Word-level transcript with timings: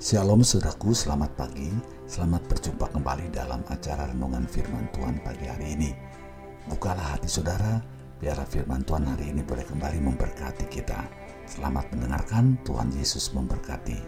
Shalom 0.00 0.40
saudaraku, 0.40 0.96
selamat 0.96 1.36
pagi. 1.36 1.68
Selamat 2.08 2.40
berjumpa 2.48 2.88
kembali 2.88 3.36
dalam 3.36 3.60
acara 3.68 4.08
renungan 4.08 4.48
firman 4.48 4.88
Tuhan 4.96 5.20
pagi 5.20 5.44
hari 5.44 5.76
ini. 5.76 5.92
Bukalah 6.72 7.20
hati 7.20 7.28
saudara, 7.28 7.84
biar 8.16 8.40
firman 8.48 8.80
Tuhan 8.80 9.04
hari 9.04 9.28
ini 9.28 9.44
boleh 9.44 9.60
kembali 9.60 10.00
memberkati 10.00 10.72
kita. 10.72 11.04
Selamat 11.44 11.92
mendengarkan, 11.92 12.56
Tuhan 12.64 12.96
Yesus 12.96 13.28
memberkati. 13.36 14.00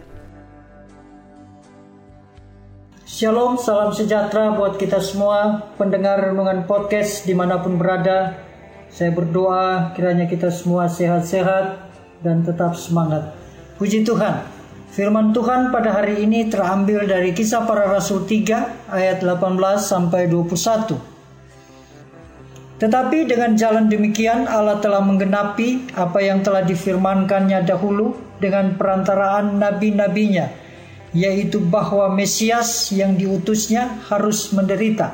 Shalom, 3.05 3.61
salam 3.61 3.93
sejahtera 3.93 4.57
buat 4.57 4.81
kita 4.81 4.97
semua 4.97 5.69
pendengar 5.77 6.33
renungan 6.33 6.65
podcast 6.65 7.21
di 7.21 7.37
mana 7.37 7.61
pun 7.61 7.77
berada. 7.77 8.41
Saya 8.89 9.13
berdoa 9.13 9.93
kiranya 9.93 10.25
kita 10.25 10.49
semua 10.49 10.89
sehat-sehat 10.89 11.85
dan 12.25 12.41
tetap 12.41 12.73
semangat. 12.73 13.37
Puji 13.77 14.01
Tuhan, 14.01 14.62
Firman 14.93 15.33
Tuhan 15.33 15.73
pada 15.73 15.89
hari 15.89 16.21
ini 16.21 16.53
terambil 16.53 17.09
dari 17.09 17.33
kisah 17.33 17.65
para 17.65 17.89
rasul 17.89 18.29
3 18.29 18.93
ayat 18.93 19.25
18 19.25 19.57
sampai 19.81 20.29
21. 20.29 20.93
Tetapi 22.77 23.25
dengan 23.25 23.57
jalan 23.57 23.89
demikian 23.89 24.45
Allah 24.45 24.77
telah 24.85 25.01
menggenapi 25.01 25.97
apa 25.97 26.21
yang 26.21 26.45
telah 26.45 26.61
difirmankannya 26.61 27.65
dahulu 27.65 28.37
dengan 28.37 28.77
perantaraan 28.77 29.57
nabi-nabinya, 29.57 30.53
yaitu 31.09 31.57
bahwa 31.57 32.13
Mesias 32.13 32.93
yang 32.93 33.17
diutusnya 33.17 33.97
harus 34.13 34.53
menderita. 34.53 35.09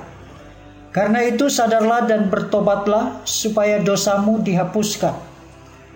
Karena 0.91 1.23
itu 1.23 1.47
sadarlah 1.47 2.03
dan 2.03 2.27
bertobatlah 2.27 3.23
supaya 3.23 3.79
dosamu 3.79 4.43
dihapuskan 4.43 5.28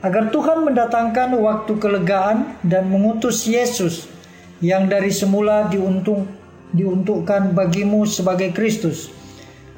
agar 0.03 0.27
Tuhan 0.35 0.67
mendatangkan 0.67 1.31
waktu 1.39 1.79
kelegaan 1.79 2.59
dan 2.59 2.91
mengutus 2.91 3.47
Yesus 3.47 4.11
yang 4.59 4.91
dari 4.91 5.09
semula 5.15 5.71
diuntung, 5.71 6.27
diuntukkan 6.75 7.55
bagimu 7.55 8.03
sebagai 8.03 8.51
Kristus. 8.51 9.07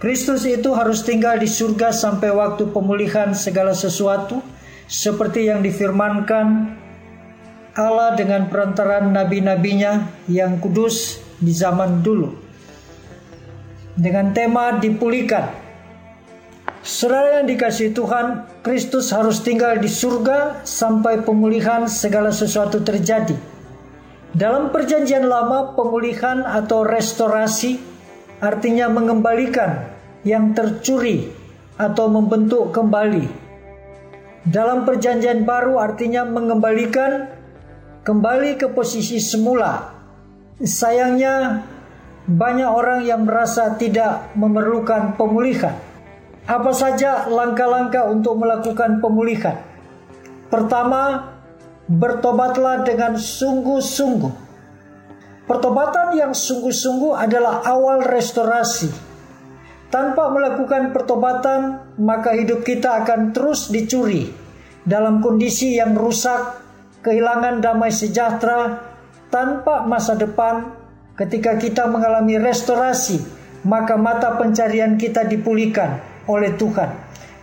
Kristus 0.01 0.43
itu 0.49 0.73
harus 0.73 1.05
tinggal 1.05 1.37
di 1.37 1.45
surga 1.45 1.93
sampai 1.93 2.33
waktu 2.33 2.67
pemulihan 2.73 3.37
segala 3.37 3.77
sesuatu 3.77 4.41
seperti 4.89 5.47
yang 5.47 5.61
difirmankan 5.61 6.73
Allah 7.77 8.17
dengan 8.17 8.49
perantaran 8.49 9.13
nabi-nabinya 9.13 10.09
yang 10.25 10.57
kudus 10.57 11.21
di 11.37 11.53
zaman 11.53 12.01
dulu. 12.01 12.33
Dengan 13.95 14.35
tema 14.35 14.75
dipulihkan 14.75 15.64
Saudara 16.95 17.43
yang 17.43 17.51
dikasih 17.51 17.91
Tuhan, 17.91 18.47
Kristus 18.63 19.11
harus 19.11 19.43
tinggal 19.43 19.75
di 19.83 19.91
surga 19.91 20.63
sampai 20.63 21.27
pemulihan 21.27 21.91
segala 21.91 22.31
sesuatu 22.31 22.79
terjadi. 22.79 23.35
Dalam 24.31 24.71
perjanjian 24.71 25.27
lama, 25.27 25.75
pemulihan 25.75 26.47
atau 26.47 26.87
restorasi 26.87 27.83
artinya 28.39 28.87
mengembalikan 28.87 29.91
yang 30.23 30.55
tercuri 30.55 31.35
atau 31.75 32.07
membentuk 32.07 32.71
kembali. 32.71 33.27
Dalam 34.47 34.87
perjanjian 34.87 35.43
baru 35.43 35.75
artinya 35.75 36.23
mengembalikan 36.23 37.27
kembali 38.07 38.55
ke 38.55 38.71
posisi 38.71 39.19
semula. 39.19 39.91
Sayangnya 40.63 41.59
banyak 42.23 42.71
orang 42.71 43.03
yang 43.03 43.27
merasa 43.27 43.75
tidak 43.75 44.31
memerlukan 44.39 45.19
pemulihan 45.19 45.75
apa 46.45 46.71
saja 46.77 47.25
langkah-langkah 47.25 48.05
untuk 48.05 48.37
melakukan 48.37 49.01
pemulihan? 49.01 49.57
Pertama, 50.53 51.33
bertobatlah 51.89 52.85
dengan 52.85 53.17
sungguh-sungguh. 53.17 54.45
Pertobatan 55.49 56.13
yang 56.13 56.37
sungguh-sungguh 56.37 57.17
adalah 57.17 57.65
awal 57.65 58.05
restorasi. 58.05 58.93
Tanpa 59.89 60.29
melakukan 60.29 60.93
pertobatan, 60.93 61.81
maka 61.97 62.37
hidup 62.37 62.61
kita 62.61 63.01
akan 63.01 63.33
terus 63.33 63.73
dicuri 63.73 64.29
dalam 64.85 65.25
kondisi 65.25 65.81
yang 65.81 65.97
rusak, 65.97 66.61
kehilangan 67.01 67.57
damai 67.57 67.89
sejahtera, 67.89 68.85
tanpa 69.33 69.81
masa 69.89 70.13
depan. 70.13 70.77
Ketika 71.17 71.57
kita 71.57 71.89
mengalami 71.89 72.37
restorasi, 72.37 73.17
maka 73.65 73.97
mata 73.97 74.35
pencarian 74.37 74.99
kita 74.99 75.23
dipulihkan 75.25 76.14
oleh 76.29 76.53
Tuhan. 76.57 76.89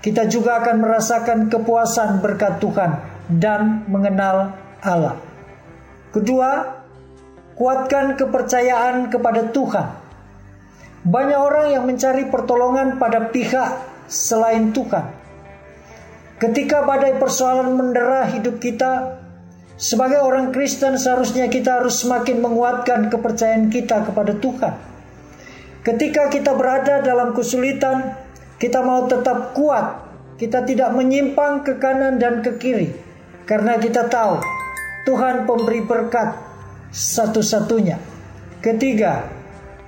Kita 0.03 0.27
juga 0.27 0.59
akan 0.59 0.83
merasakan 0.83 1.39
kepuasan 1.47 2.19
berkat 2.19 2.59
Tuhan 2.59 2.91
dan 3.39 3.87
mengenal 3.87 4.51
Allah. 4.83 5.15
Kedua, 6.11 6.83
kuatkan 7.55 8.19
kepercayaan 8.19 9.09
kepada 9.09 9.55
Tuhan. 9.55 9.87
Banyak 11.03 11.39
orang 11.39 11.67
yang 11.71 11.85
mencari 11.87 12.27
pertolongan 12.31 12.99
pada 12.99 13.31
pihak 13.31 13.71
selain 14.11 14.75
Tuhan. 14.75 15.23
Ketika 16.43 16.83
badai 16.83 17.23
persoalan 17.23 17.79
mendera 17.79 18.27
hidup 18.27 18.59
kita, 18.59 19.23
sebagai 19.79 20.19
orang 20.19 20.51
Kristen 20.51 20.99
seharusnya 20.99 21.47
kita 21.47 21.79
harus 21.79 22.03
semakin 22.03 22.43
menguatkan 22.43 23.07
kepercayaan 23.07 23.71
kita 23.71 24.03
kepada 24.03 24.35
Tuhan. 24.35 24.75
Ketika 25.83 26.31
kita 26.31 26.55
berada 26.55 27.03
dalam 27.03 27.35
kesulitan, 27.35 28.15
kita 28.63 28.79
mau 28.79 29.11
tetap 29.11 29.59
kuat. 29.59 30.07
Kita 30.39 30.63
tidak 30.63 30.95
menyimpang 30.95 31.67
ke 31.67 31.83
kanan 31.83 32.23
dan 32.23 32.47
ke 32.47 32.55
kiri. 32.63 32.95
Karena 33.43 33.75
kita 33.75 34.07
tahu 34.07 34.39
Tuhan 35.03 35.51
pemberi 35.51 35.83
berkat 35.83 36.39
satu-satunya. 36.95 37.99
Ketiga, 38.63 39.27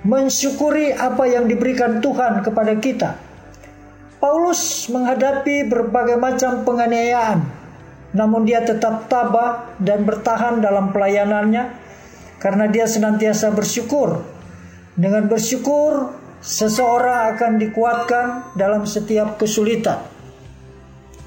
mensyukuri 0.03 0.91
apa 0.91 1.23
yang 1.23 1.47
diberikan 1.47 2.03
Tuhan 2.03 2.43
kepada 2.43 2.75
kita. 2.75 3.15
Paulus 4.19 4.91
menghadapi 4.91 5.71
berbagai 5.71 6.19
macam 6.19 6.67
penganiayaan, 6.67 7.39
namun 8.11 8.43
dia 8.43 8.59
tetap 8.65 9.07
tabah 9.07 9.71
dan 9.79 10.03
bertahan 10.03 10.59
dalam 10.59 10.91
pelayanannya 10.91 11.71
karena 12.43 12.65
dia 12.67 12.89
senantiasa 12.89 13.55
bersyukur. 13.55 14.25
Dengan 14.97 15.29
bersyukur, 15.31 16.24
seseorang 16.43 17.35
akan 17.35 17.51
dikuatkan 17.57 18.25
dalam 18.53 18.83
setiap 18.85 19.39
kesulitan. 19.41 20.01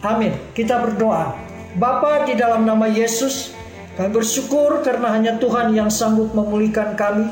Amin. 0.05 0.35
Kita 0.55 0.79
berdoa. 0.79 1.35
Bapa 1.75 2.27
di 2.27 2.39
dalam 2.39 2.63
nama 2.63 2.87
Yesus, 2.87 3.53
kami 3.99 4.15
bersyukur 4.15 4.81
karena 4.87 5.11
hanya 5.15 5.37
Tuhan 5.43 5.75
yang 5.75 5.91
sanggup 5.91 6.31
memulihkan 6.33 6.95
kami, 6.95 7.29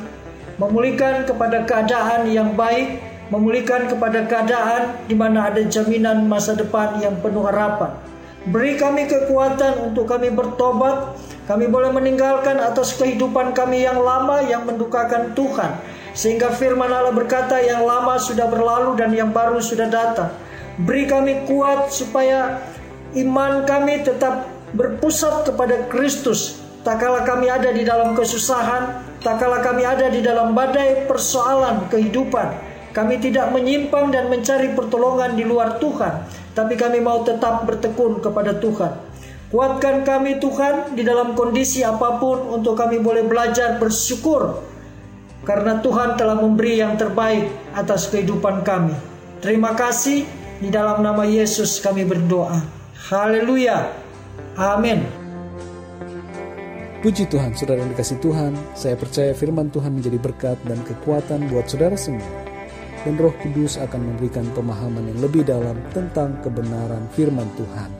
memulihkan 0.58 1.26
kepada 1.26 1.62
keadaan 1.62 2.26
yang 2.26 2.58
baik, 2.58 2.98
memulihkan 3.30 3.86
kepada 3.86 4.26
keadaan 4.26 4.98
di 5.06 5.14
mana 5.14 5.50
ada 5.50 5.62
jaminan 5.62 6.26
masa 6.26 6.58
depan 6.58 6.98
yang 6.98 7.14
penuh 7.22 7.46
harapan. 7.46 7.94
Beri 8.46 8.78
kami 8.78 9.10
kekuatan 9.10 9.90
untuk 9.90 10.06
kami 10.06 10.30
bertobat, 10.30 11.18
kami 11.50 11.66
boleh 11.66 11.90
meninggalkan 11.90 12.58
atas 12.58 12.94
kehidupan 12.94 13.54
kami 13.54 13.82
yang 13.86 13.98
lama 13.98 14.42
yang 14.42 14.66
mendukakan 14.66 15.34
Tuhan 15.34 15.95
sehingga 16.16 16.48
firman 16.56 16.88
Allah 16.88 17.12
berkata 17.12 17.60
yang 17.60 17.84
lama 17.84 18.16
sudah 18.16 18.48
berlalu 18.48 18.96
dan 18.96 19.12
yang 19.12 19.36
baru 19.36 19.60
sudah 19.60 19.92
datang. 19.92 20.32
Beri 20.80 21.04
kami 21.04 21.44
kuat 21.44 21.92
supaya 21.92 22.64
iman 23.12 23.68
kami 23.68 24.00
tetap 24.00 24.48
berpusat 24.72 25.44
kepada 25.52 25.84
Kristus. 25.92 26.64
Tak 26.80 27.04
kala 27.04 27.28
kami 27.28 27.52
ada 27.52 27.68
di 27.68 27.84
dalam 27.84 28.16
kesusahan, 28.16 29.04
tak 29.20 29.42
kala 29.42 29.60
kami 29.60 29.84
ada 29.84 30.08
di 30.08 30.24
dalam 30.24 30.56
badai 30.56 31.04
persoalan 31.04 31.90
kehidupan, 31.90 32.54
kami 32.94 33.18
tidak 33.18 33.50
menyimpang 33.50 34.14
dan 34.14 34.30
mencari 34.30 34.70
pertolongan 34.72 35.34
di 35.34 35.42
luar 35.42 35.82
Tuhan, 35.82 36.24
tapi 36.54 36.78
kami 36.78 37.02
mau 37.02 37.26
tetap 37.26 37.66
bertekun 37.66 38.22
kepada 38.22 38.54
Tuhan. 38.56 38.92
Kuatkan 39.50 40.06
kami 40.06 40.38
Tuhan 40.38 40.94
di 40.94 41.02
dalam 41.02 41.34
kondisi 41.34 41.82
apa 41.82 42.22
pun 42.22 42.54
untuk 42.54 42.78
kami 42.78 43.02
boleh 43.02 43.26
belajar 43.26 43.82
bersyukur 43.82 44.62
karena 45.42 45.82
Tuhan 45.84 46.16
telah 46.16 46.38
memberi 46.38 46.80
yang 46.80 46.96
terbaik 46.96 47.50
atas 47.76 48.08
kehidupan 48.08 48.64
kami. 48.64 48.94
Terima 49.44 49.76
kasih 49.76 50.24
di 50.62 50.72
dalam 50.72 51.04
nama 51.04 51.28
Yesus 51.28 51.82
kami 51.84 52.08
berdoa. 52.08 52.62
Haleluya. 53.12 53.92
Amin. 54.56 55.04
Puji 57.04 57.28
Tuhan, 57.28 57.52
saudara 57.54 57.84
yang 57.84 57.92
dikasih 57.92 58.18
Tuhan, 58.18 58.56
saya 58.72 58.96
percaya 58.96 59.30
firman 59.36 59.68
Tuhan 59.70 59.94
menjadi 59.94 60.18
berkat 60.18 60.58
dan 60.64 60.80
kekuatan 60.82 61.46
buat 61.52 61.68
saudara 61.68 61.94
semua. 61.94 62.26
Dan 63.06 63.14
roh 63.20 63.30
kudus 63.38 63.78
akan 63.78 64.02
memberikan 64.02 64.42
pemahaman 64.50 65.06
yang 65.14 65.20
lebih 65.22 65.46
dalam 65.46 65.78
tentang 65.94 66.34
kebenaran 66.42 67.06
firman 67.14 67.46
Tuhan. 67.54 67.92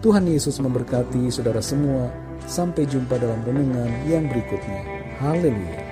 Tuhan 0.00 0.24
Yesus 0.24 0.56
memberkati 0.62 1.28
saudara 1.28 1.60
semua. 1.60 2.08
Sampai 2.48 2.88
jumpa 2.88 3.20
dalam 3.20 3.44
renungan 3.44 4.08
yang 4.08 4.24
berikutnya. 4.26 4.80
Haleluya. 5.20 5.89